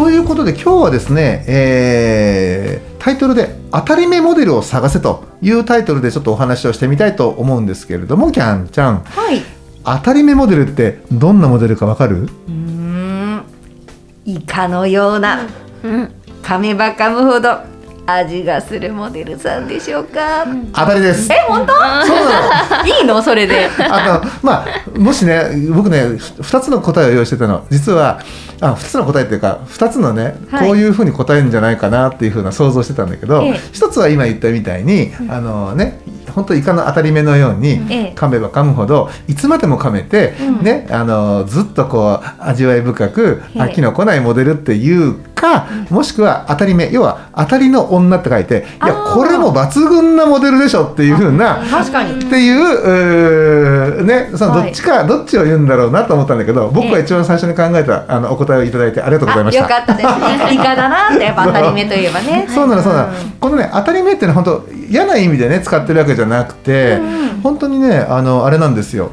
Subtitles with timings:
[0.00, 9.42] ということで今日はですね、えータイトルで「当たり目モデルを探せ」というタイトルでちょっとお話をしてみたいと思うんですけれどもキャンちゃんはい。
[9.84, 12.16] 当たり目モデルってどんなモデルかわかる？
[12.24, 13.42] うーん。
[14.24, 15.40] イカのような、
[15.82, 16.10] うん。
[16.42, 17.58] 噛めば噛むほど
[18.06, 20.46] 味がするモデルさんでしょうか？
[20.74, 21.30] 当たりです。
[21.32, 21.72] え、本当？
[21.72, 23.22] そうなのいいの？
[23.22, 23.68] それで。
[23.78, 25.42] あとまあもしね
[25.74, 28.20] 僕ねふ2つの答えを用意してたの実は
[28.60, 30.68] あ2つの答えっていうか2つのね、はい。
[30.68, 33.60] こういうふうに答えるんじゃないかなっていうふうな想像してたんだけど、ええ。
[33.72, 38.14] 一つは今言ったみたいに、あのね本当イカの当たり目のように、ええ。
[38.14, 40.62] 噛めば噛むほどいつまでも噛めて、うん。
[40.62, 43.58] ねあのずっとこう味わい深くええ。
[43.60, 52.20] 飽きのこないモデルっていうか、もしくは当たり目要は当たりの女って書いていやこれも抜群なモデルでしょっていうふうな確かに。
[52.20, 54.64] っていうねそのはい。
[54.66, 59.64] どっちか、どっちを言うんだろうなと思ったんだけど僕が一番最初に考えたあのお答えをいただいてありがとうございました。
[59.64, 60.54] あよかったです。
[60.54, 62.46] イカだなってやっぱ当たり目といえばね。
[62.48, 69.12] そうなのそうなの、このね当たり目っていうのは本当嫌な意味でね使ってるわけじゃなくて、うん本当にねあのあれなんですよ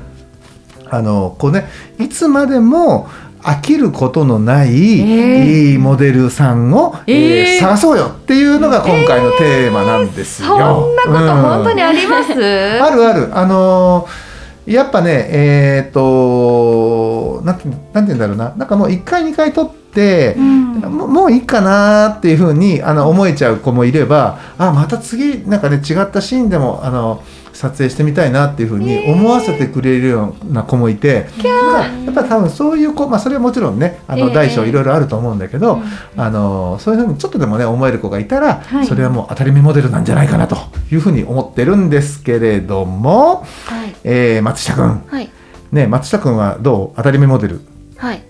[0.89, 3.07] あのこうねいつまでも
[3.41, 10.49] 飽きることのない、えいいモデルさんを、えーえー探そうよっていうのが今回のテーマなんですよ。
[10.49, 12.31] そんなことうん本当にあります？
[12.33, 14.26] あるあるあのー
[14.73, 18.53] やっぱねえっ、となんてなんて言うんだろうな。
[18.57, 20.67] なんかもう1回2回撮って、うん。
[20.79, 27.23] もうもういいかなっていうふうにあの思えちゃう子もいればあまた次なんかね違ったシーンでもあの
[27.57, 34.33] 撮影してみたいなっていうふうに思わせてくれるような子もいて、だからやっぱり多分そういう子、まあ、それはもちろんねあのええ。
[34.33, 35.83] 大小いろいろあると思うんだけど、うん
[36.15, 38.85] あのそういうふうにちょっとでもね思える子がいたら、はい。
[38.85, 40.55] それはもう当たり目モデルなんじゃないかなと
[40.91, 43.95] いうふうに思ってるんですけれども、はい。
[44.03, 45.03] えー松下君。
[45.07, 45.29] はい。
[45.71, 46.97] ね松下君はどう？
[46.97, 47.61] 当たり目モデル、
[47.97, 48.23] はい。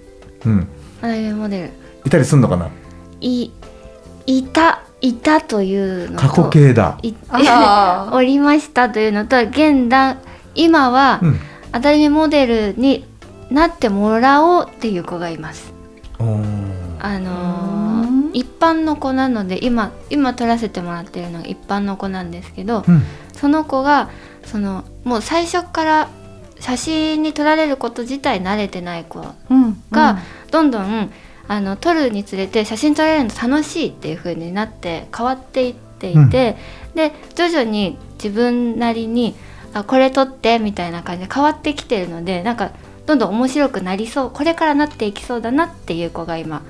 [0.45, 0.67] うん、
[1.01, 1.69] アナメモデル。
[2.05, 2.69] いたりすんのかな？
[3.19, 3.51] い
[4.25, 6.97] いたいたというのと過去形だ。
[8.13, 10.17] おりましたというのと現段
[10.55, 11.21] 今は
[11.73, 13.05] うたり目モデルに
[13.49, 15.73] なってもらおうっていう子がいます。
[16.19, 18.31] あのうん。
[18.31, 23.03] ー一般の子なので今今撮らせてもらってるのが一般の子なんですけど、うん。
[23.33, 24.09] その子が
[24.43, 26.09] そのもう最初から
[26.59, 29.81] 写真に撮られること自体慣れてない子うん。
[29.91, 30.19] が
[30.51, 31.11] どんどん
[31.47, 36.57] あの撮るにつれて写真撮られるの楽しいっていう風になって変わっていっていて、
[36.95, 39.35] で徐々に自分なりに
[39.73, 42.71] あこれ撮ってみたいな感じで変わってきてるのでなんか
[43.05, 46.61] どんどん面白くなりそうこれからなっていきそうだなっていう子が今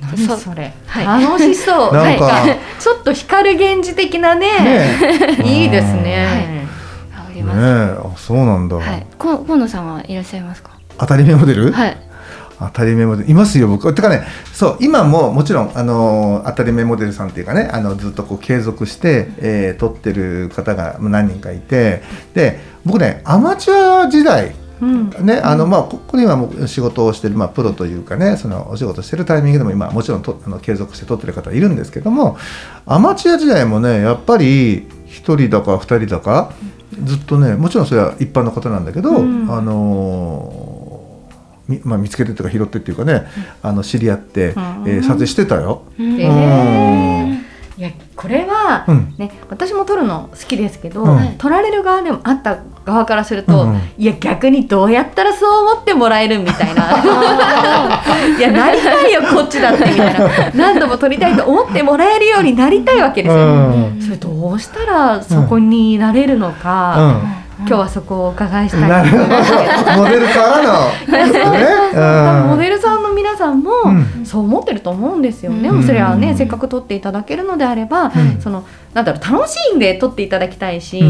[0.00, 1.22] 何それ、はい。
[1.24, 1.92] 楽しそう。
[1.94, 2.24] なんか。
[2.24, 4.46] は いちょっと光る源氏的なね。
[4.60, 5.42] ねえ。
[5.42, 6.66] いいですね、ね
[7.30, 7.58] おります。
[7.60, 7.62] え。
[8.14, 10.72] あそうなんだ、はい、こ河野さんはいらっしゃいますか？
[10.98, 11.96] 当たり目モデル、はい。
[12.72, 13.92] 当たり目モデルいますよ僕。
[13.94, 22.02] てかねそう今ももちろんあの当たり目モデルさんっていうかねあのずっとこう継続して、えー撮ってる方が何人かいて
[22.32, 25.10] で僕ねアマチュア時代うん。
[25.26, 32.36] ねあのまあ、ここにはもう仕事をしてる、まあ、プロというかねそのお仕事してるタイミングでも今もちろんとあの継続して撮ってる方いるんですけども
[32.86, 34.86] アマチュア時代もねやっぱり1
[35.36, 36.52] 人だか2人だか
[37.02, 39.50] ずっとねもちろんそれは一般の方なんだけど、うん。
[39.50, 40.73] あのーみ
[41.84, 43.26] まあ、見つけてとか拾ってっていうかね、
[43.62, 44.84] あの知り合って、うん。
[44.86, 45.84] えー撮影してたよ。
[45.98, 46.20] うん。
[46.20, 49.14] えーいやこれは、うん。
[49.18, 51.34] ね、私も撮るの好きですけど、うん。
[51.38, 53.80] 撮られる側でもあった側からすると、うん。
[53.98, 57.02] いや逆にどうやったらそう思ってもらえるみたいな。
[58.38, 60.30] いやなりたいよこっちだってみたいな。
[60.54, 63.48] 何度も撮りたいと思ってもらえるようになりたいわけですよ、う
[63.96, 64.00] ん。
[64.00, 67.16] それどうしたらそこになれるのか、
[67.58, 68.88] 今日はそこをお伺いしたい。
[68.88, 69.24] なるほど。
[69.24, 69.28] ど
[69.96, 70.88] モデルからの、
[71.52, 71.60] ね。
[71.92, 74.24] 多分モデルさんの皆さんも、うん。
[74.24, 75.82] そう思ってると思うんですよね、うん。
[75.82, 78.40] それはねせっかく撮っていただけるのであれば、うん。
[78.40, 81.04] そのなんだろう楽しんで撮っていただきたいし、う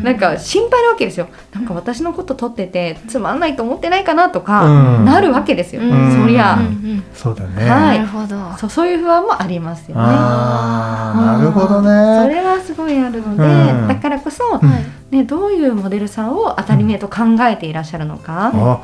[0.00, 0.04] ん。
[0.04, 1.28] なんか心配なわけですよ。
[1.54, 5.04] なんか私のこと撮っててつまんないと思ってないかなとか、うん。
[5.04, 6.20] なるわけですよ、ん。
[6.22, 7.98] そりゃ、うんうんそうだね、はい。
[7.98, 8.36] なるほど。
[8.56, 10.02] そうそういう不安もありますよね。
[10.02, 11.88] なるほどそね
[12.34, 13.42] れはすごいあるので、
[13.72, 13.88] うん。
[13.88, 14.70] だからこそ、うん
[15.10, 18.82] ね、どういうモデルさんを当たり前と考えていらっしゃるのか、あ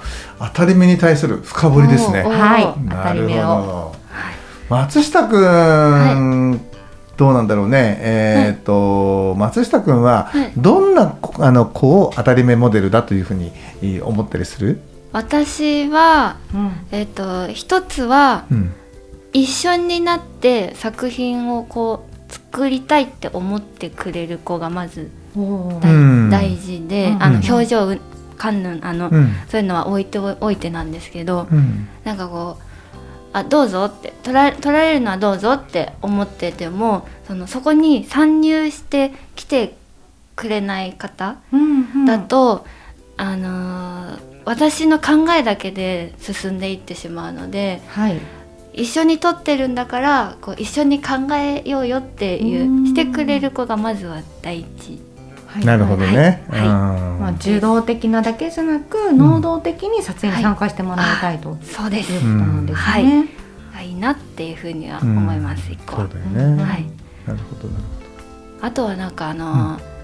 [0.52, 2.23] 当たり目に対する深掘りですね。
[2.23, 2.64] はい。
[2.64, 3.96] 当たなるほり前をど
[4.69, 6.61] 松下くん、
[7.17, 7.99] どうなんだろうね。
[8.00, 10.52] えっ、と、松下くんははい。
[10.56, 13.52] どんな子あの子を当たり目モデルだというふうに
[13.82, 14.81] えー思ったりする、
[15.12, 16.72] 私はうん。
[16.90, 18.75] えっ、と一つはうん。
[19.32, 25.11] 一緒になって作品をこう作りたいって思ってくれる子がまず
[26.30, 27.22] 大,、事で、うん。
[27.22, 27.50] あのうん。
[27.52, 28.00] 表情うん
[28.36, 29.32] かんぬんあの、うん。
[29.48, 31.88] そういうのは置いておいてなんですけど、うん。
[32.04, 32.62] なんかこう
[33.32, 39.74] あどうぞって取ら取られるのはどうぞって思っててもそのそこに参入してきて
[40.36, 42.04] くれない方うんうん。
[42.06, 42.66] だと、
[43.16, 48.20] あのー私の考えだけで進んでいってしまうのではい。
[48.74, 52.86] 一緒に撮ってるんだからこう一緒に考えようよっていううん。
[52.86, 55.00] してくれる子がまずは第一。
[55.56, 55.64] はい。
[55.64, 56.61] なるほどね、はい。
[56.62, 61.53] まあ、受動的なだけじゃなく、能動的に撮影に参加してもらいたいとい。
[61.53, 62.12] うそうです。
[62.14, 63.05] ことなんですはい。
[63.05, 63.91] い。
[63.93, 65.99] いなっていうふうには思います、一個は。
[66.03, 66.08] そう。
[66.35, 66.85] だよね、はい。
[67.26, 67.85] なるほどなる
[68.61, 69.97] あとはなんかあのー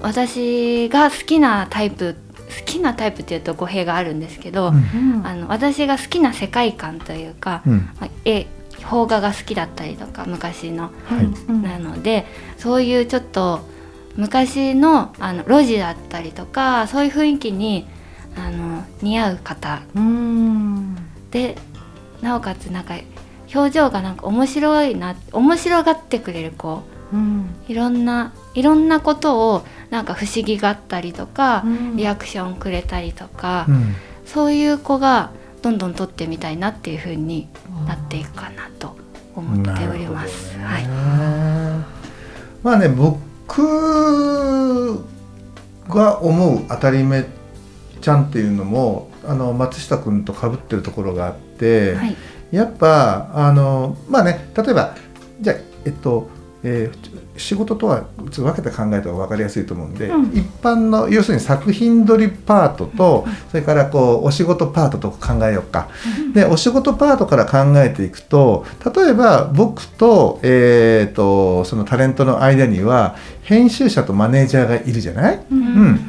[0.00, 5.14] 私が好きなタイプ好きなタイプっていうと語弊があるんですけど、ほど、うん。
[5.20, 5.26] うん。
[5.26, 7.88] あの私が好きな世界観というか、うん。
[8.00, 8.46] まあ絵
[8.82, 11.24] 邦画が好きだったりとか昔の、はい。
[11.24, 11.62] うん。
[11.62, 12.26] なので
[12.58, 13.60] そういうちょっと
[14.16, 17.86] 昔のあの路地だったりとかそういう雰囲気に
[18.36, 19.82] あの似合う方。
[19.94, 20.96] うん。
[21.30, 21.56] で
[22.22, 22.94] なおかつなんか
[23.54, 26.82] 表情がなんか面白いな面白がってくれる子。
[27.12, 27.54] うん。
[27.68, 31.96] いろんないろんなことをなんか不思議があったりとか、うん。
[31.96, 33.94] リアクションくれたりとか、うん。
[34.26, 35.30] そういう子が
[35.62, 37.48] どんどん撮ってみたいなっていう風に
[37.86, 38.96] なっていくかなと
[39.34, 40.56] 思っております。
[40.58, 40.84] なはい。
[42.62, 43.33] まあね僕
[45.88, 47.26] が思う当たり目
[48.00, 52.16] ちゃんっていうのもあの松下君と被ってるところがあって、はい。
[52.50, 54.94] やっぱあのまあね例えば
[55.40, 56.28] じゃあえっと、
[56.64, 60.26] えー仕事とはちょっと分けて考えた方が分かりやすいと思うんで、うん。
[60.38, 65.88] 一般の要するに作品撮りパートと、それからこうお仕事パートと考えようか。
[66.32, 68.64] でお仕事パートから考えていくと
[68.94, 75.44] 例えば僕と,、えー、とそのタレントの間には編集者とマネージャーがいるじゃない？
[75.50, 76.00] うん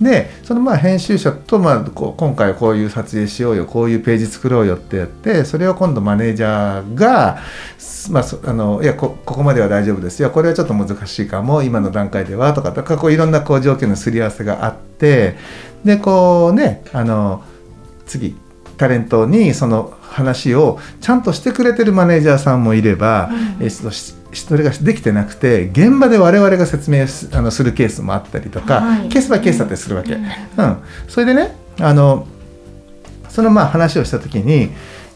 [0.00, 7.38] でそのまあ編集者と、まあ、こう今回はこういう撮影しようよこういうページ作ろうよってやってそれを今度マネージャーが、
[7.78, 10.30] すまあ、そあのいやこここまでは大丈夫ですよ。
[10.30, 11.62] これはちょっと難しいかも。
[11.62, 15.36] 今の段階ではとかとかこういろんなこう条件のすり合わせがあって
[15.84, 17.42] でこうねあの
[18.06, 18.36] 次
[18.76, 23.30] タレントにその話をちゃんとしてくれてるマネージャーさんもいれば、
[23.60, 30.14] えそのしそれができてなくて現場で我々が説明すあのするケースもあったりとか、はいケースバイケースだったりするわけ。
[30.14, 30.76] うん、
[31.08, 32.26] それでねあの
[33.28, 34.70] そのまあ話をした時に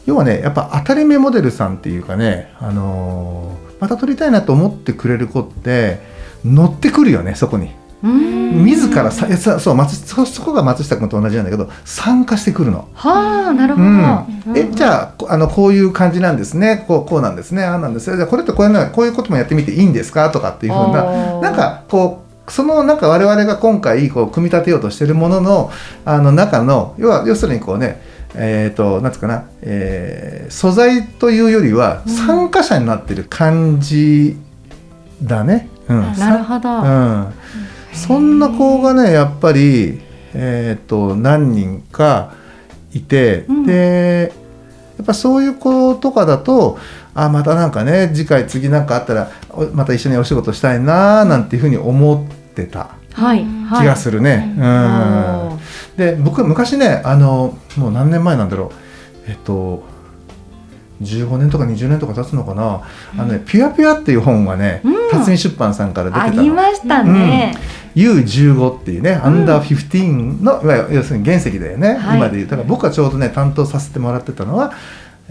[0.05, 5.99] 要はねやっぱ当たり目モデルさんっていうかね、あのーまた撮りたいなと思ってくれる子って
[6.43, 7.71] 乗ってくるよねそこに。
[8.03, 8.65] うん。
[8.65, 12.87] 自らさそう松そそこが松下君と同じなんだけど参加してくるの。
[12.93, 16.85] はあなるほど、うん、えじゃあこあのこういう感じなんですね。
[16.87, 17.63] こうこうなんですね。
[17.63, 18.17] ああなんですね。
[18.17, 20.29] じゃあこれってこういうのこういうこともやってみていいんですか？
[20.31, 25.71] とかっていうふうななんかこうそのなんか我々が今回こう組み立てようとしてるものの
[26.05, 28.01] あの中の要は要するにこうね
[28.35, 32.13] えー、となんつうかな、えー素材というよりはうん。
[32.13, 34.37] 参加者になってる感じ
[35.21, 35.67] だね。
[35.87, 37.33] うん、なるほど、うん、
[37.99, 39.99] そんな子がねやっぱり、
[40.33, 42.33] えー、と何人か
[42.93, 43.65] いて、うん。
[43.65, 44.31] で
[44.97, 46.77] やっぱそういう子とかだと
[47.15, 54.53] あまたなんかね次回次なんかあったらおまた一緒にお仕事したいななんていうふうに思ってた気がするね。
[54.57, 54.65] おうん。
[54.65, 55.57] ー。
[55.97, 58.71] で僕昔ねあのもう何年前なんだろ
[59.27, 59.29] う。
[59.29, 59.83] えっと
[61.01, 62.81] 15年とか20年とか経つのかな、
[63.17, 65.09] あのね「ピュアピュア」っていう本がね、うん。
[65.11, 66.43] 辰巳出版さんから出てあたの。
[66.43, 67.53] りましたね、
[67.95, 72.17] U15 っていうね、アンダー15の、要するに原石だよね、はい。
[72.17, 72.47] 今でいう。
[72.47, 74.73] だから僕がちょうどね担当させてもらってたのは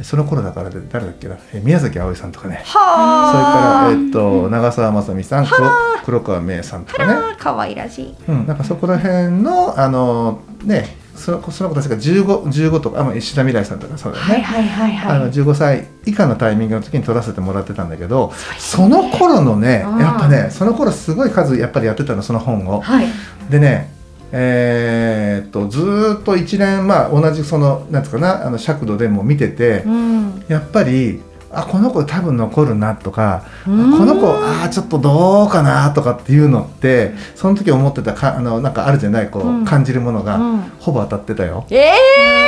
[0.03, 1.37] その頃だからで誰だっけな？
[1.53, 2.63] え宮崎あおいさんとかね。
[2.65, 5.69] それはあから、えっと長澤まさみさん黒
[6.05, 8.15] 黒川芽衣さんとかね、可愛らしい。
[8.29, 15.17] うん、なんかそこら辺のあのねそのその子たちが 15, 15とかあまあ石田未来さんとかそうだよね、はいはいはいはい。
[15.17, 22.81] あの15歳以下のタイミングの時に撮らせてもらってたんだけどその頃のねうんやっぱねその頃すごい数やっぱりやってたのその本を。
[22.81, 23.07] はい。
[23.51, 23.91] でね
[24.31, 30.45] えーっとずーっと一連まあ同じそのなんつうかなあの尺度でも見ててうん。
[30.49, 31.21] やっぱり
[31.51, 33.91] あこの子多分残るなとかこうん。
[34.07, 39.65] の子あーちょっとどうかなとかっていうのってその時思ってたかあのなんかあるじゃないこう、うん。
[39.65, 40.61] 感じるものが、うん。
[40.79, 41.65] ほぼ当たってたよ。
[41.71, 42.48] ええ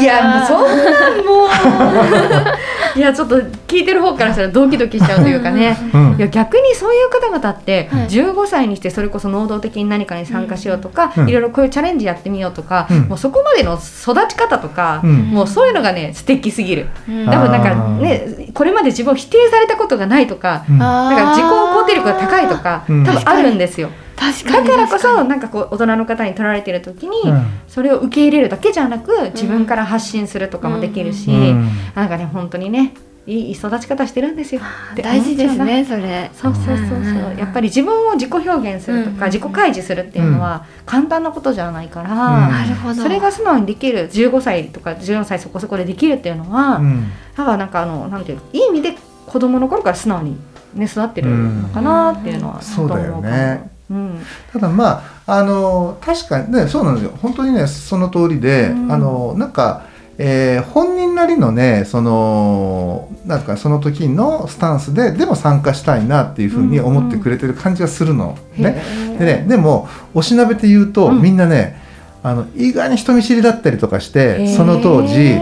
[0.00, 1.48] いやもうそんなんもう。
[2.96, 5.76] いやちょっと聞いてる方からしたらドキドキしちゃうというかね。
[5.92, 6.16] うん。
[6.16, 8.06] いや逆にそういう方々ってはい。
[8.06, 11.28] 15歳にしてそれこそ能動的に何かに参加しようとか、うん。
[11.28, 13.00] いろいろこういうチャレンジやってみようとか、うん。
[13.02, 15.10] もうそこまでの育ち方とか、うん。
[15.30, 16.86] もうそういうのがね素敵すぎる。
[17.08, 17.26] うん。
[17.26, 23.04] 多分なんかねこれまで自分を否定されたことがないとか、なんか自己肯定力が高いとか、うん。
[23.04, 23.90] 多分あるんですよ。
[24.32, 27.46] 確かにだからこそなんかこう大人の方に取られてる時に、うん。
[27.68, 31.68] それを受け入れるだけじゃなく自分から発信するとかもできるし、うん。
[31.94, 32.94] なんかね本当にね
[33.26, 34.60] いい育ち方してるんですよ。
[34.96, 36.30] 大事ですねそれ。
[36.34, 36.98] そうそうそうそう。
[36.98, 37.38] うん。
[37.38, 42.18] やっぱり自分を自己表現するとかうん自己開示するっていうのは簡単なことじゃないから、うん。
[42.50, 43.02] なるほど。
[43.02, 47.10] それが素直にできる15歳とか14歳そこそこでできるっていうのは、うん。
[47.36, 50.36] だからなんかあのなんていうのいい意味で子供の頃から素直に
[50.74, 52.62] ね育ってるのかなっていうのは、ん。
[52.62, 54.18] そうだよねうん。
[54.52, 57.12] ただまああの確かにねそうなんですよ。
[57.22, 58.92] 本当にねその通りで、うん。
[58.92, 59.86] あのなんか、
[60.18, 68.76] えー本人なりのねそのなんかその時のスタンスででも参加したいなっていうふうに思ってくれてる感じがするの、ね。
[68.76, 69.18] へー。
[69.18, 71.22] でねでもおしなべて言うと、うん。
[71.22, 71.82] みんなね
[72.22, 75.36] あの意外に人見知りだったりとかしてその当時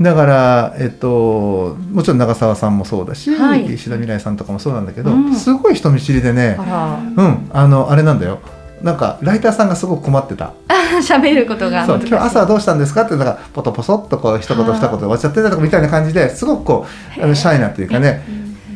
[0.00, 3.74] だから、えっと、もちろん長澤さんもそうだし、はい。
[3.74, 5.34] 石田未来さんとかもそうなんだけど、うん。
[5.34, 8.40] すごい人見知りでねあうんあのあれなんだよ。
[8.82, 10.52] なんかライターさんがすごく困ってた。
[10.66, 11.86] ら 喋ることが。
[11.86, 16.86] そう今日朝はどうしたんですかってだからポトポソっとこう一言はあ二言で終わっちゃってたとかみたいな感じですごくこ
[17.18, 18.22] うあのシャイなっていうかね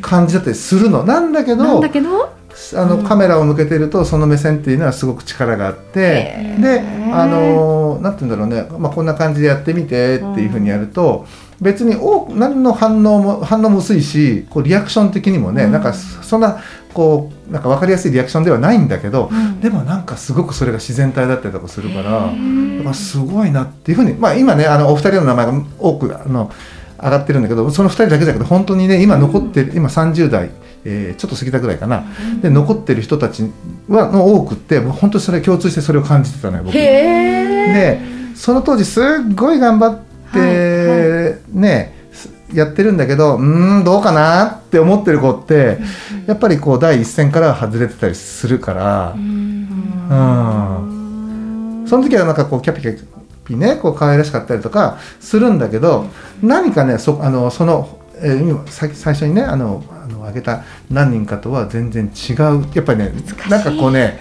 [0.01, 1.03] 感じだったりするの。
[1.03, 2.38] なんだけなんどだけど？
[2.75, 3.03] あのうん。
[3.03, 11.25] カメラを向けてるとその目線っていうのはすごく力があってであのなんて言うんだろうね、まあ、こんな感じでやってみてっていうふうにやると
[11.61, 15.71] 別に多く何の反応も反応も薄いしこうリアクション的にもね、うん。
[15.71, 16.61] なんかそんな
[16.93, 19.59] こうなんか分かりやすいリアクションではないんだけど、うん。
[19.59, 22.31] でもなんかすごくそれが自然体だったりとかするから。
[22.31, 26.51] へーだからすごいなっていうふうに、まあ、今ねあのお二人の名前が多くあの
[27.01, 30.49] 上がってるんだけどその2人だけじゃなくて本当にね今残ってる、今30代、
[30.85, 32.05] えーちょっと過ぎたぐらいかな、
[32.41, 33.43] で残ってる人たち
[33.87, 36.73] はの多くってもう本当にそれ共通してそれを感じてたのよ僕。
[36.73, 37.99] で
[38.35, 39.03] その当時すっ
[39.35, 39.99] ごい頑張っ
[40.31, 40.45] て、は
[41.55, 45.79] いねすやってるんだけどうーんどうかなって思ってる子って
[46.25, 49.13] やっぱりこう第一線からは外れてたりするから。
[49.15, 49.49] うん
[51.89, 53.05] その時はなんかこうキャピキャ
[53.45, 56.05] ピねこう可愛らしかったりとかするんだけど
[56.43, 59.83] 何かねそあのその、えー今さ最初にねあの
[60.29, 62.65] 挙げた何人かとは全然違う。
[62.73, 63.11] やっぱりね
[63.49, 64.19] なんかこうね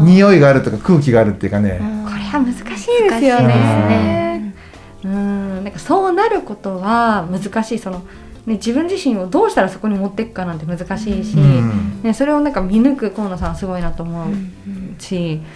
[0.00, 3.46] 匂いがあるとか空気があるっていうかね、これは難しいですよね。
[3.48, 4.54] ね。
[5.04, 5.64] うん。
[5.64, 7.78] なんかそうなることは難しい。
[7.78, 7.98] その、
[8.46, 12.00] ね、自分自身をどうしたらそこに持っていくかなんて難しいし、うん。
[12.02, 14.34] ね、それをなんか見抜く河野さんすごいなと思う
[14.98, 15.48] し、いやなかなか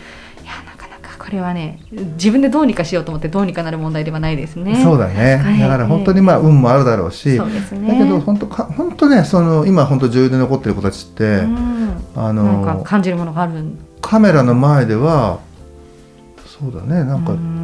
[1.27, 4.81] これはね自分でどうにかしようと思ってどうにかなる問題ではないですね。
[4.85, 7.89] そうだね、はいだから本当にまあ運もあるだろうし、そうですね。
[7.89, 13.77] だけど本当か本当ねその今本当女優で残ってる子たちって、うん、あの感じるものがあるん。
[14.01, 15.41] カメラの前では
[16.47, 17.56] そうだねなんか、ううんん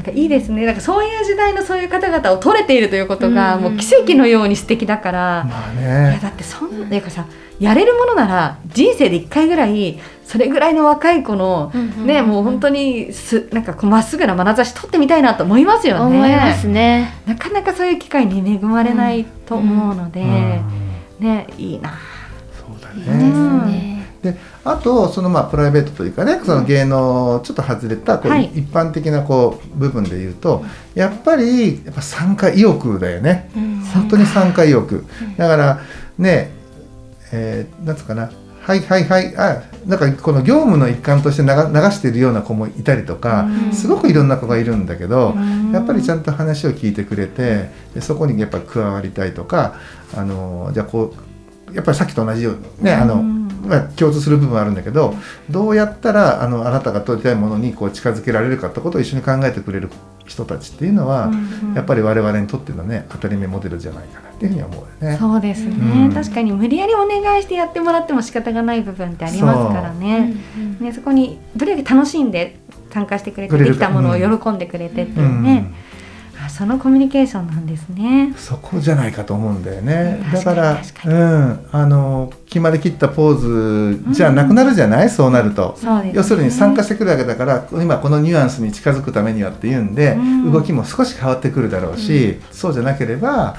[0.00, 0.64] なんかいいですね。
[0.64, 5.44] なんかそういう時代のそういう方々を撮れているということが、うんもう奇跡のように素敵だから。
[5.44, 7.26] まあいやねだってそんなかさ
[7.58, 11.70] やれるものなら人生で一回ぐらいそれぐらいの若い子の、
[12.06, 16.16] ねもう本当にすなんかこうまっすぐな眼差し撮ってみたいなと思いますよね。
[16.16, 17.12] 思いますね。
[17.26, 20.62] なかなかそういう機会に恵まれないと思うので、うん
[21.20, 21.98] ねいいな。
[22.58, 23.99] そうだいいね、ですね。
[24.22, 28.50] であとそのまあプライベートというかねその芸能ちょっと外れたこう、はい。
[28.54, 30.62] 一般的なこう部分で言うと
[30.94, 33.50] やっぱりやっぱ参加意欲だよね。
[33.94, 35.06] 本当に参加意欲。
[35.38, 35.80] だから
[36.18, 36.50] ね
[37.32, 38.30] えーなんつうかな。
[38.60, 41.54] はいはいはいあなんかこの業務の一環として流流
[41.90, 43.72] しているような子もいたりとかうん。
[43.72, 45.72] すごくいろんな子がいるんだけどうん。
[45.72, 49.76] やっぱりちゃんと話を聞いてくれてでそこにやっぱ加わりたいとか
[50.14, 51.14] あのじゃあこ
[51.70, 55.14] うやっぱりさっきと同じようにねあの、うんまあ、共通する部分はあるんだけど
[55.50, 59.90] どうやったらあのあなたが取りたいものにこう近づけられるかってことを一緒に考えてくれる
[60.26, 65.16] 人たちっていうのは、うんやっぱり我々にとってのね当たり前モデルじゃないかなっていうふうには思うよね。
[65.18, 65.74] そうですね、
[66.06, 66.12] うん。
[66.12, 70.34] 確かに無理やりお願いしてやってもらっても仕方がない部分ってありますからね。
[70.80, 72.58] ねそこにどれだけ楽しんで
[72.92, 75.89] 参加してくれてできたものを喜んでくれてっていうね、あ
[76.50, 78.34] そのコミュニケーションなんですね。
[78.36, 80.20] そこじゃないかと思うんだよね。
[80.24, 85.78] うんだからうん、あの決まりきったポーズじゃなくなるじゃない、そうなると。
[85.82, 86.12] ね。
[86.14, 90.52] 要するに参加してくるわけだから今このニュアンスに近づくためにはっていうんで、うん。
[90.52, 93.56] 動きも少し変わってくるだろうし、そうじゃなければ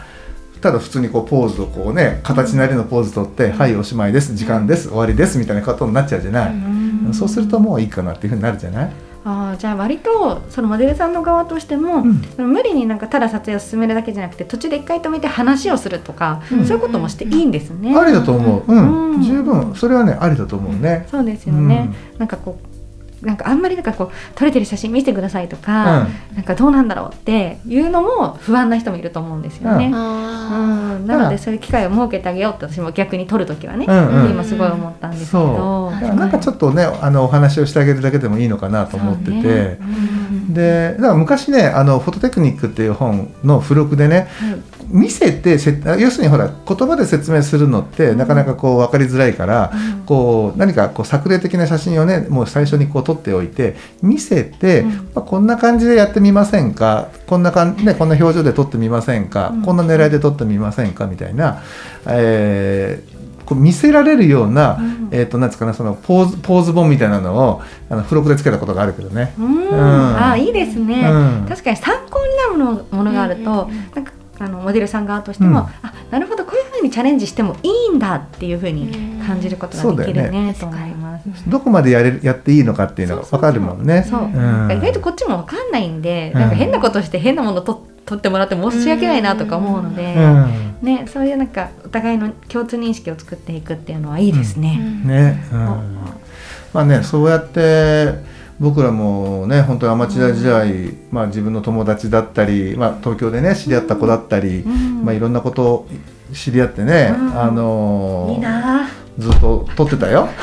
[0.62, 7.14] ただ普通にこうポーズをこうね形なりのポーズ取って「はいおしまいです時間です終わりです」みたいなことになっちゃうじゃない、うん。
[7.14, 8.92] そうするともういいかなっていうふうになるじゃない、
[9.24, 12.04] あーじゃあ割とそのモデルさんの側としても、
[12.38, 12.52] うん。
[12.52, 16.66] 無理になんかただ撮影を進めるだけじゃなくて途中で一回止めて話をするとか、うん。
[16.66, 17.96] そういうこともしていいんですね。
[17.96, 19.12] ありだと思う、うん。
[19.12, 19.22] うん。
[19.22, 19.76] 十分。
[19.76, 21.08] それはねありだと思うね。
[21.12, 22.71] そうですよね、なんかこう
[23.22, 29.86] なんかあんまりなんかこう撮れてる写真見せてくださいとか、なんかどうなんだろうっていうのも不安な人もいると思うんですよね。
[29.86, 29.96] ううん。
[29.96, 34.32] あなのでそういう機会を設けてあげようって私も逆に撮る時はね、うんうん。
[34.32, 39.32] 今すごい思ったんですけど、なんかちょっとねあのお話をしてあげるだけでもいいのかなと思ってて。
[39.32, 39.78] そうね。
[39.82, 44.28] うんでだから昔ねあの「フォトテクニック」っていう本の付録でね
[44.92, 50.06] 見せてせ要するにほら言葉で説明するのってなかなかこう分かりづらいから、うん。
[50.06, 54.90] こう何かこう作例的な写真をねもう最初にこう撮っておいて見せて、うん。
[54.90, 57.10] まあ、こんな感じでやってみませんか？
[57.28, 59.62] こんなかん、ね、こんな表情で撮ってみませんか、うん。
[59.64, 61.08] こんな狙いで撮ってみませんか？
[61.08, 61.62] みたいな、
[62.08, 65.10] えーこう見せられるような、うん。
[65.12, 69.34] えー、となんですかねそのポーズポーズ本みたいなのをあの付録でつけたことがあるけどね。
[69.38, 69.68] うん。
[69.68, 70.24] うん。
[70.24, 71.46] あいいですね、うん。
[71.50, 73.92] 確かに参考になるものものがあると、うんうんうん。
[73.96, 75.66] なんかあのモデルさん側としても、うん。
[75.84, 80.56] あなるほどこういうふうにチャレンジしてもいいんだっていうふうに感じることができるそうだよね。
[80.60, 81.50] と思います。
[81.50, 84.06] どこまでやれるやっていいのかっていうのが分かるもんね。
[84.10, 86.40] そう、意外とこっちもわかんないんで、うん。
[86.40, 90.76] なんか変なことして変なものと取ってもらって申し訳ないなとか思うので、うん。
[90.82, 94.80] ね、そういうなんかお互いの共通認識を作っていくっていうのはいいですね。
[95.06, 95.44] ね、
[96.74, 98.16] まあねそうやって
[98.62, 105.04] 僕らもね本当にアマチュア時代、まあ、自分の友達だったり、まあ、東京でね知り合った子だったり、うん。
[105.04, 105.88] まあ、いろんなことを
[106.32, 107.42] 知り合ってね、うん。
[107.42, 108.84] あのーいいな。
[108.84, 108.88] あ
[109.18, 110.30] ずっと撮ってたよ。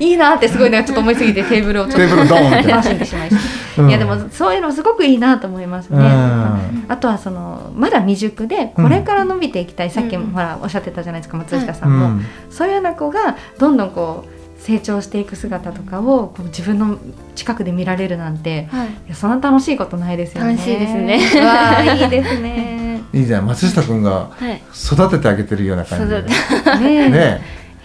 [0.00, 3.82] いいなってすごいなんかちょっと思いすぎてテーブルをちょっとテーブしまいました。
[3.82, 3.88] うん。
[3.88, 5.98] いやでもそういうのすごくいいなと思いますね。
[5.98, 6.84] うん。
[6.88, 12.26] あとはそのまだ未熟でこれから伸びていきたい、さっきもほらおっしゃってたじゃないですか松下さんも、うん。
[12.50, 16.96] そういうような子がどんどんこう成長していく姿とかをこう自分の
[17.34, 18.88] 近くで見られるなんてはい。
[18.88, 20.52] いやそんな楽しいことないですよね。
[20.52, 21.18] 楽しいですね。
[21.34, 23.00] う わあいいですね。
[23.12, 23.46] いいじゃん。
[23.46, 24.62] 松下君がはい。
[24.72, 26.20] 育ててあげてるような感じで。
[26.20, 27.10] 育てねえ。
[27.10, 27.40] ね、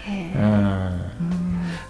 [0.06, 0.54] へーうんう
[1.04, 1.07] ん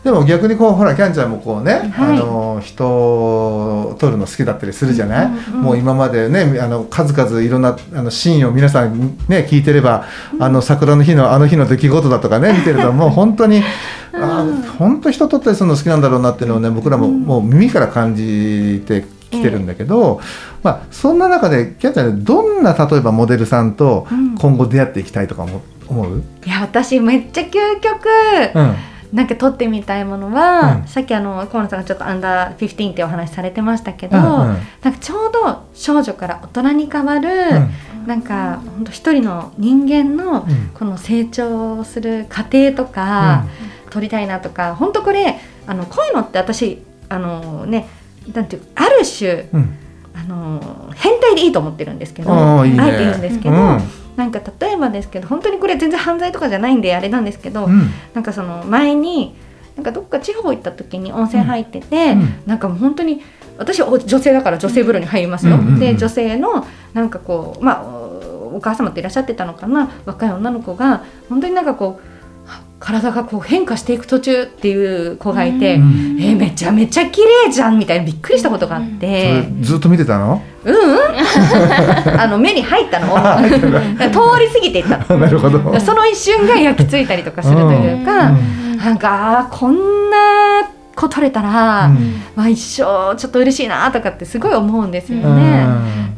[0.08, 2.18] でも逆にこうほらキャンちゃんもこうね、はい。
[2.18, 10.06] あの人を撮るの好きだったりするじゃない、うんうんうんもう今までねあの数々いろんなあのシーンを皆さんね聞いてれば、
[10.40, 13.64] あの桜の日のあの日の出来事だとかね見てると もう本当に、
[14.14, 14.46] あ
[14.78, 20.22] 本当人撮ったりするの好きなんだろうなっていうのをね僕らももう耳から感じてきてるんだけど、
[20.64, 24.38] まあそんな中でキャンちゃんねどんな例えばモデルさんとうん。
[24.38, 28.08] 今後出会っていきたいとか思思う、いや私めっちゃ究極、
[28.54, 28.76] うん
[29.14, 30.88] なんか撮ってみたいものは、うん。
[30.88, 34.30] さっきあの河野さんがちょっとアンダー15っていうお話されてましたけど、うんうん。
[34.82, 37.30] なんかちょうど少女から大人に変わる、
[38.06, 40.72] なんか本当一人の人間のうん。
[40.74, 43.46] この成長する過程とか、
[43.90, 47.88] 撮りたいなとか本当これあのこういうのって私あのね
[48.34, 49.78] なんていうある種うん
[50.20, 53.80] あの変態でいいと思ってるんですけどあえて言うんですけど、うん。
[54.16, 57.90] なんか例えばですけど本当にこれ全然犯罪とかじゃないんであれなんですけど、うん。
[58.14, 59.36] なんかその前に
[59.76, 62.44] なんかどっか地方行った時に温泉入ってて、うん。
[62.48, 63.22] なんかもう本当に
[63.58, 72.17] 私はお女性だから女性風呂に入りますよ、で女性のなんかこうまあおお母様っていらっしゃってたのかな若い女の子が本当になんかこうは
[72.80, 76.18] 体がこう変化していく途中っていう子がいて、うん。
[76.20, 80.42] えーめちゃめちゃ綺麗じゃんみたいなびっくりしたことがあっそてれ、ずっと見てたの？
[80.64, 80.76] うん。
[80.76, 80.78] う
[82.18, 83.08] んあの目に入ったの。
[83.98, 85.14] 通り過ぎていった。
[85.14, 85.80] のなるほど。
[85.80, 88.78] その一瞬が焼き付いたりとかするというか、うん。
[88.78, 90.18] なんかこんな
[90.96, 92.22] 子取れたら、うん。
[92.36, 95.66] まあ、一生ちょっと嬉しいなとかってすごい思うんですようね。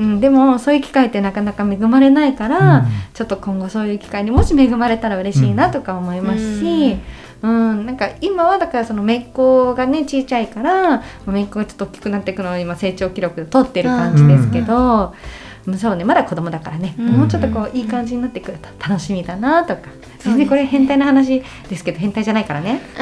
[0.04, 2.86] んうん、でもそういう機会ってなかなか恵まれないから、うん。
[3.14, 6.98] ちょっと今後そういう機会にもし恵まれたら嬉しいなとか思いますし、
[7.42, 7.86] うん。
[7.86, 15.14] なんか今はだからその姪っ子がね小さいから姪っ子がちょっと大きくなっていくのを今成長記録で取ってる感じですけど、うん
[15.78, 17.08] そうねまだ子供だからね、うん。
[17.10, 20.20] もうちょっとこういい感じになってくると楽しみだなとか、そうですね。
[20.24, 22.82] 全然これ変態な話ですけど変態じゃないからね。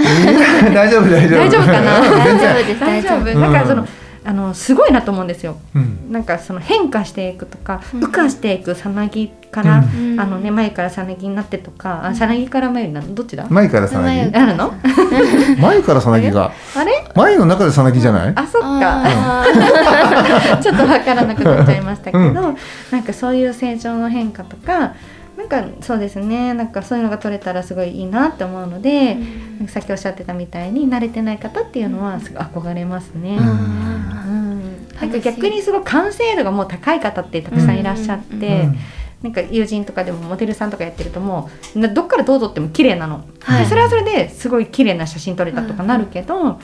[0.74, 1.40] 大丈夫大丈夫。
[1.40, 2.02] 大丈夫かな？
[2.02, 3.40] 大丈夫です大丈夫。
[3.40, 3.88] だからその、
[4.28, 5.56] あのすごいなと思うんですよ。
[5.74, 6.12] うん。
[6.12, 8.02] なんかその変化していくとか、うん。
[8.02, 10.20] 羽化していくさなぎから、うん。
[10.20, 13.16] あのね眉からさなぎになってとか、あさなぎから眉になるの？
[13.16, 13.48] どっちだ？
[13.50, 14.30] 前からさなぎ？
[14.30, 14.74] 前あるの？
[15.62, 16.52] 前からさなぎが。
[16.76, 17.10] あれ？
[17.16, 18.34] 前の中でさなぎじゃない？
[18.36, 18.68] あそっか。
[18.82, 22.34] あ ちょっとわからなくなっちゃいましたけど、うん。
[22.34, 22.50] な
[22.98, 24.94] んかそういう成長の変化とか
[25.38, 26.56] なんかそうですね。
[26.56, 29.22] なんかそういうのが取れたらすごいいいなって思うので、な
[29.64, 33.38] んかさっきおっしゃってたみたいに慣れてない方っていうのはすごい憧れますね。
[33.38, 33.46] ううん。
[33.46, 38.78] んなんか逆にすごい完成度がもう高い方ってたくさんいらっしゃって、うん。
[39.22, 43.64] なんか友人とかでもモデルさんとかやってるともうなどっからどう撮っても綺麗なの、はい。
[43.64, 46.60] でそれはそれですごい綺麗な写真撮れたとかなるけど、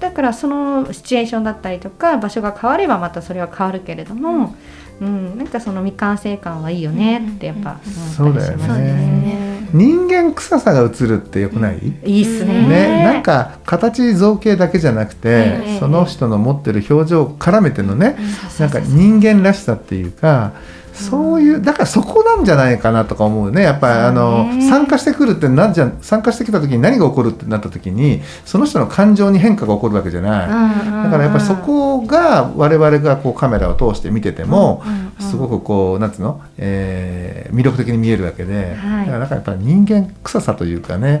[0.00, 4.56] だからそのシチュエーションだったりとか場所が変わればまたそれは変わるけれども、うん
[5.00, 9.49] うんなんかその未完成感はいいよねってやっぱ思ったりしますそうですね。
[9.72, 12.66] ね人間臭さが映るってよくない、いいっすね。
[12.66, 20.52] ね、なんか形造形だけじゃなくて、ええその人の持ってる表情を絡めてのね、そうそうそうなんか人間らしさっていうか
[20.92, 23.62] そういうだからそこなんじゃないかなとか思うね。
[23.62, 30.48] やっぱりあの参加してくるってなんじゃ参加してきた時に何が起こるってなった時にその人の感情に変化が起こるわけじゃない。
[30.48, 35.30] うんだからやっぱりそこが我々がこうカメラを通して見ててもうんうんうん。
[35.30, 39.06] すごくこうなんつうの、えー魅力的に見えるわけで、はい。
[39.06, 41.20] だからなんかやっぱり人間臭さというかね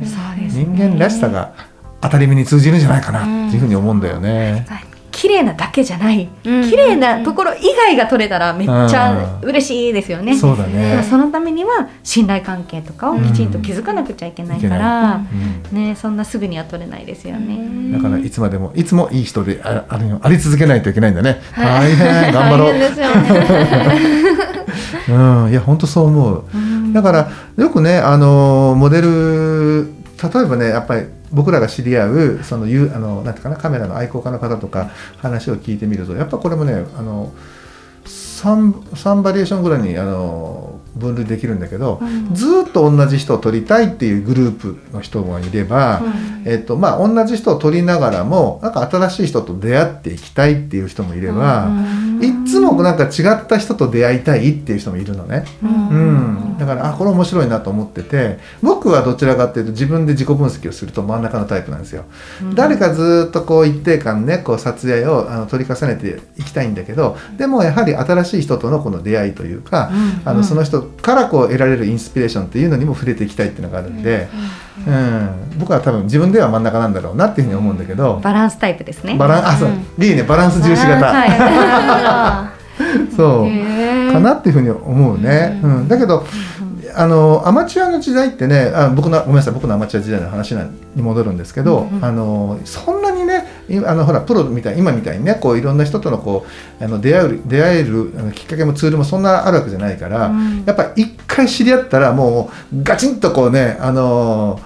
[0.50, 1.52] 人間らしさが
[2.00, 4.66] 当たり前に通じるんじゃないかなっていうふうに思うんだよね。
[5.20, 10.34] 綺麗なだけじゃない、うん綺麗なところ以外が取れたらめっちゃ嬉しいですよね。
[10.34, 11.04] そうだね。
[11.08, 15.20] そのためには信頼関係とかをきちんと築かなくちゃいけないから、
[15.72, 17.92] うんね、そんなすぐには取れないですよね。
[17.92, 21.40] だからいつまでもいつもいい人でああるよあり続けないといけないんだね。
[21.52, 22.72] はい大変頑張ろう。
[22.72, 24.00] 大変ですよね。
[25.44, 26.44] うん、いや本当そう思う。
[26.54, 37.32] うんだからよくねあのモデル例えばねやっぱり僕らが知り合うそのゆあのなんていうかなカメラの愛好家の方とか話を聞いてみるとやっぱこれもねあの
[38.04, 42.34] 3, 三バリエーションぐらいにあの分類できるんだけど、うん。
[42.34, 46.42] ずーっと同じ人を撮りたいっていうグループの人がいれば、うん。
[46.46, 55.44] えっとまあ、同じ人を撮りながらもなんか新しい人と出会っていきたいっていう人もいれば、うんいっつもなんか違った人と出会いたいっていう人もいるのね。
[55.62, 55.88] うん。
[55.88, 62.04] うん、だからあこれ面白いなと思ってて僕はどちらかっていうと自分で自己分析をすると真ん中のタイプなんですよ。
[62.42, 62.54] うん。
[62.54, 70.22] 誰かずっとこう一定間ねこう撮影をあの取り重ねていきたいんだけどでもやはり新しい人とのこの出会いというか、うん。
[70.24, 74.69] あのその人からこう得られるインスピレーションっていうのにも触れていきたいっていうのがあるんで、うん
[75.58, 79.16] 僕は多分自分では真ん中なんだろうなっていうふうに思うんだけど、バランスタイプですね。
[79.16, 79.68] バランあそう。
[79.68, 80.04] うん。
[80.04, 81.12] いいねバランス重視型、
[83.16, 84.12] そう。
[84.12, 85.60] かなっていうふうに思うね。
[85.62, 85.88] うん。
[85.88, 86.24] だけど
[86.94, 92.04] あのアマチュアの時代ってねあ僕のごめんなさい僕のアマチュア時代の話に戻るんですけど、うんうん。
[92.04, 96.46] あのそんなにねいあのほらプロみたい今みたいにねこういろんな人とのこ
[96.80, 100.64] うあの出会える出会えるあのきっかけもツールもそんなあるわけじゃないから、うん。
[100.64, 104.60] やっぱ一回知り合ったらもうガチンとこうねあの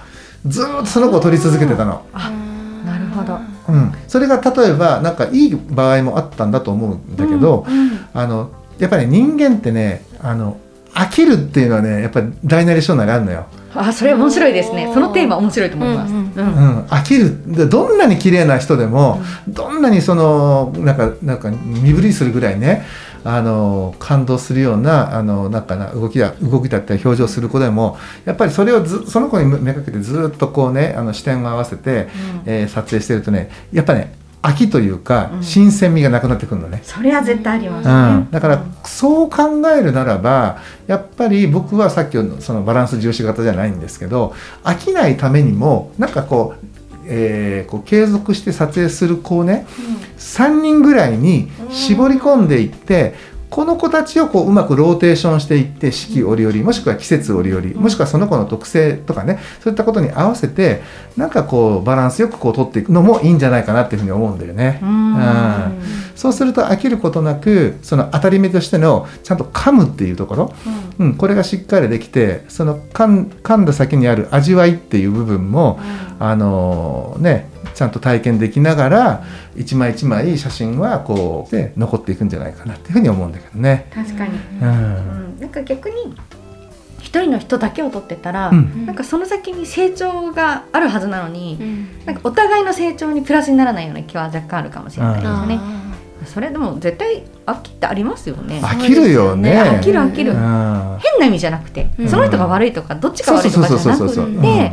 [0.45, 2.05] ずーっとその子を取り続けてたの。
[2.13, 2.31] あ
[2.85, 3.39] なるほど。
[3.67, 10.57] うん、それが例えばなんかいい場合もあったんだと思うんだけど、うんうんあのやっぱり人間ってねあの
[10.93, 13.45] 飽きるっていうのはねやっぱり大なり小なりあるのよ。
[13.73, 14.89] あそれ面白いですね。
[14.93, 16.13] そのテーマ面白いと思います。
[16.13, 22.85] うんううんん、飽きるでどんなに綺麗な人でも、どんなにそのなんかなんか身振りするぐらいね
[23.25, 32.07] あの感動するようなあのなんかな動きだ動きだったり表情する子でもやっぱりそれをずその子にめがけてずっとこうねあの視点を合わせて、
[32.45, 36.81] えー撮影してるとねやっぱね飽きというか、うん新鮮味がなくなってくるのね。
[36.83, 38.27] それは絶対ありますうんね。
[38.29, 46.53] だからそう考えるならばやっぱり僕はさっきのそのバランス重視型じゃないんですけど飽きないためにもなんかこ
[46.84, 49.65] う,、えーこう継続して撮影する子をね
[50.17, 53.13] 3人ぐらいに絞り込んでいって
[53.49, 60.81] この子たちをこううまくローテーションしていって四季折々もしくは季節折々もしくはその子の特性とかねそういったことに合わせて
[61.15, 64.79] なんかこうバランスよくこう取っていくのもいいんじゃないかなっていうふうに思うんだよね。
[64.81, 65.15] うん。
[65.15, 66.05] うん。
[66.15, 70.53] そうすると飽きることなくその当たり目としてのちゃんと噛むっていうところ、
[70.99, 75.79] うん、これがしっかりできてその噛ん噛んだ先にある味わいっていう部分も、
[76.19, 79.23] あのねちゃんと体験できながら
[79.55, 83.87] 一枚一枚写真はこうで残っていくんじゃないかなっていうふうに思うんだけどね。
[83.93, 84.39] 確かに。
[84.61, 84.67] うん。
[84.67, 85.39] うん。
[85.41, 86.15] なんか逆に
[86.99, 88.85] 一人の人だけを撮ってたら、うん。
[88.85, 92.05] なんかその先に成長があるはずなのに、うん。
[92.05, 95.59] なんかお互いの成長にプラスにならないような気は若干あるかもしれないですね。
[96.25, 98.61] それでも絶対飽きってありますよね。
[98.63, 99.61] 飽きるよね。
[99.61, 100.31] 飽きる飽きる。
[100.31, 100.37] うん。
[100.37, 102.09] 変な意味じゃなくて、うん。
[102.09, 104.71] その人が悪いとかどっちが悪いとかじゃなくて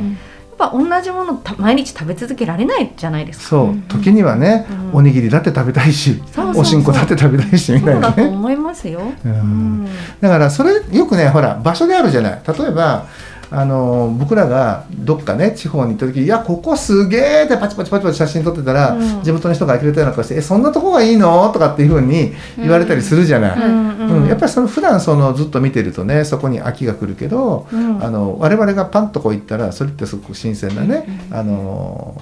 [0.71, 3.45] ぱ同じものた毎日食べ続けられないじゃないですか。
[3.47, 8.17] そう時にはね、うんおにぎりだって食べたいしそうそうそうおしんこだって食べたいしみそうたいなね。
[8.17, 9.01] だと思いますよ。
[9.25, 9.89] ううんん
[10.21, 13.07] だからそれよくねほら場所であるじゃない例えば
[13.55, 19.23] あの僕らがどっかね地方に行った時「いやここすげえ!」ってパチパチパチパチ写真撮ってたら、うん。
[19.23, 23.59] 地元の人が呆れたような顔して「えそんなとこがいいの?」とかっていうふうに言われたりするじゃない。
[23.59, 23.93] うん
[24.29, 28.03] やっぱりその普段そのずっと見てるとねそこに飽きが来るけど、うん。
[28.03, 32.21] あの我々がパンとこう行ったらそれってすごく新鮮なね、あの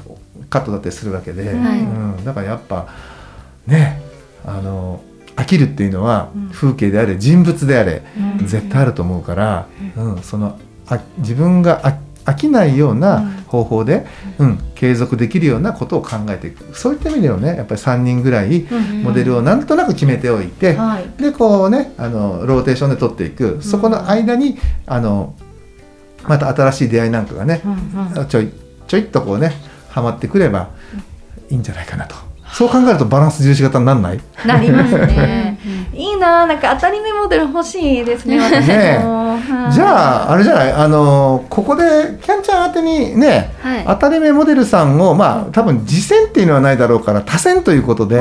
[0.51, 1.55] カットだったりするわけで、はい。
[1.55, 1.83] う
[2.21, 2.87] ん、だからやっぱ
[3.67, 4.01] ね
[4.45, 5.01] あの
[5.37, 6.51] 飽きるっていうのはうん。
[6.51, 8.03] 風景であれ人物であれ、
[8.41, 8.47] うん。
[8.47, 9.67] 絶対あると思うから、
[9.97, 10.19] うん。
[10.23, 10.59] その
[10.91, 13.01] あ自分があ飽きないよううん。
[13.01, 14.07] な方法で、
[14.39, 14.59] うん。
[14.75, 16.77] 継続できるようなことを考えていく。
[16.77, 21.23] そういった意味ではねやっぱり3人ぐらいうんモデルをなんとなく決めておいて、はい。
[21.23, 23.59] でこうねあのローテーションで取っていく。
[23.63, 25.35] そこの間にあの
[26.29, 28.27] また新しい出会いなんかがねうんうん。
[28.29, 28.51] ちょい
[28.87, 29.53] ちょいっとこうね
[29.89, 30.71] はまってくれば
[31.49, 32.15] いいんじゃないかなと。
[32.53, 34.21] そう考えるとバランス重視型になんない？
[34.47, 35.59] なりますね。
[35.95, 38.39] い いな、なんか当たり目モデル欲しいですね。
[38.39, 38.75] 私も。
[38.75, 38.99] ね
[39.41, 39.73] はい。
[39.73, 40.73] じゃああれじゃない？
[40.73, 43.85] あのここでキャンちゃん宛てにねはい。
[43.87, 48.21] 当たり目モデルさんをまあ多分次戦っていうのはないだろうから多選ということで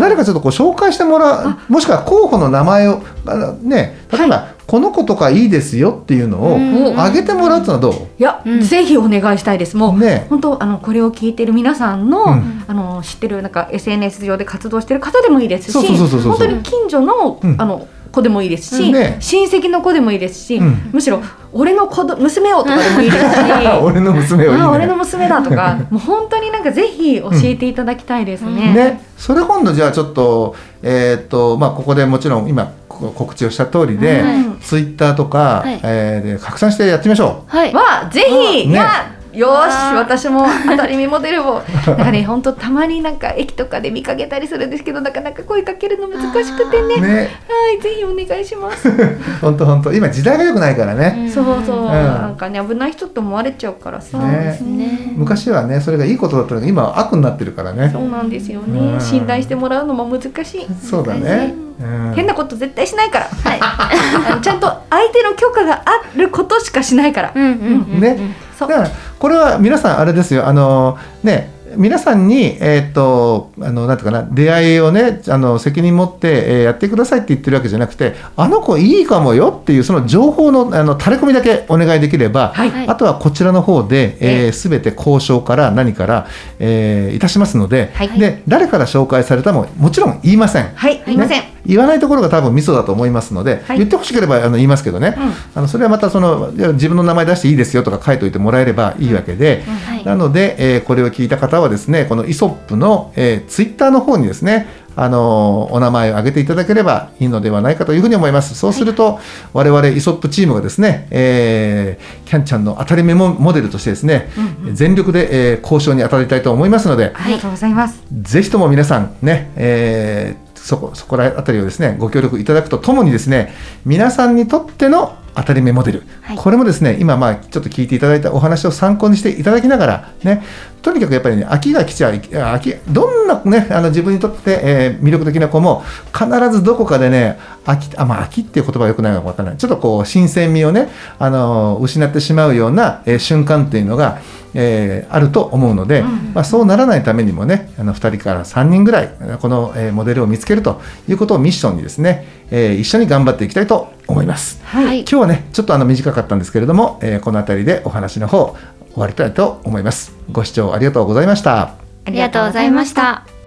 [0.00, 7.00] 誰かちょっとこう紹介してもらうもしくは候補の名前をあのね例えば、この子とかいいですよっていうのをうん。
[7.00, 8.08] 挙げてもらうっていうのはどう？
[8.18, 8.60] いや、うん。
[8.60, 9.76] ぜひお願いしたいです。
[9.76, 12.64] もう、ね本当あのこれを聞いてる皆さんの、うん。
[12.66, 16.32] あの知ってるなんか SNS 上で活動してる方でもいいですし、そうそうそうそうそう。
[16.32, 17.60] 本当に近所の、うん。
[17.60, 20.90] あの子でもいいですし、親戚の子でもいいですし、うん。
[20.92, 23.40] むしろ俺の子ど娘をとかでもいいですし。
[23.82, 24.60] 俺の娘をね。
[24.60, 28.74] あ俺の娘だとか もう本当になんかぜひ教えていただきたいですね。
[28.74, 35.80] ね、それ今度じゃあちょっと,、えーっとまあ、ここでもちろん今こ告知をした通りで、はいツイッターとか、はい。
[35.82, 37.72] え拡散してやってみましょはい。
[37.74, 39.70] はぜひ、やよー。
[39.70, 41.62] し私も当たり目モデルを。
[41.86, 46.94] なんかね本当たまになんか駅とかで見かけたりするんですけどなかなか声かけるの難しくてね。
[46.94, 47.00] う。
[47.00, 47.30] ね。
[47.48, 48.90] はいぜひお願いします。
[49.40, 49.92] 本当本当。
[49.92, 51.86] 今時代が良くないからね、そうそう、ん。
[51.88, 54.58] なんかね危ない人って思われちゃうからさ、ね。
[54.62, 55.12] ね。
[55.16, 57.90] 昔はねそれがいいことだったのが今は悪になってるからね。
[57.92, 59.00] そうなんですよね、うん。
[59.00, 60.66] 信頼してもらうのも難しい。
[60.82, 62.12] そうだね、うん。
[62.14, 67.50] 変なこと絶対しないから、はい、ちゃんと相手の許可があることしかしないから、うんうん
[67.94, 68.00] うん。
[68.00, 68.18] ね。
[68.58, 68.68] そう。
[68.68, 68.90] だから
[69.22, 70.48] これは皆さんあれですよ。
[70.48, 82.70] あのね皆さんに、えーっとあのなんていうかな出会いをねあの責任持って、えーやってくださいって言ってるわけじゃなくてあの子いいかもよっていうその情報のあの垂れ込みだけお願いできれば、はい。
[82.72, 86.26] はいあとはこちらの方で、えー、全て交渉から何から、
[86.58, 88.18] えーいたしますので,、はい。
[88.18, 90.72] で誰から紹介されたももちろん言いません。
[90.74, 91.51] はい、すいません。
[91.62, 93.78] ね言わないところが多分ミソだと思いますので、はい。
[93.78, 95.16] 言ってほしければあの言いますけどね、
[95.54, 100.04] あのそれはまたその自分の名前出していいですよとか書いておいてもらえればいいわけで、はい。
[100.04, 108.54] なので、えーこれを聞いた方はですねこのイソップの、えーツイッターの方にですねあのーお名前を挙げていただければいいのではないかというふうに思います。
[108.54, 109.20] そうすると、
[109.54, 114.28] 我々イソップチームがですね、えーキャンちゃんの当たり目モモデルとしてですね、
[114.72, 118.02] 全力で、えー交渉に当たりたいと思いますので、ありがとうございます。
[118.22, 123.52] ぜひとも皆さんね、えーそこそこらあたりをですねご協力いただくとともにですね
[123.84, 126.36] 皆さんにとっての当たり目モデル、はい。
[126.36, 130.42] これもですね今まあちょっと聞いていただいたお話を参考にしていただきながらね
[130.82, 139.58] とにかくやっぱりね飽きが来ちゃう飽きどんなねあの自分にとって、えー魅力的な子も必ずどこかでね飽きあまあ飽きっていう言葉はよくないのかわからない。
[139.58, 144.20] ちょっとこう新鮮味をねあの失ってしまうような、えー瞬間っていうのが、
[144.54, 146.02] えーあると思うので、
[146.34, 149.10] まあ、そうならないためにもねあの2人から3人ぐらい
[149.40, 154.60] この、えーモデルを見つけるということをミッションにですね、えー一緒に頑張っていきたいと思います。
[154.64, 158.56] はい今日はねちょっとあの短かったんですけれども、えーこの辺りでお話の方
[158.92, 160.14] 終わりたいと思います。
[160.30, 161.74] ご視聴ありがとうございました。
[162.04, 163.41] ありがとうございました。